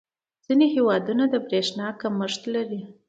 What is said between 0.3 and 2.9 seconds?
•ځینې هېوادونه د برېښنا کمښت لري.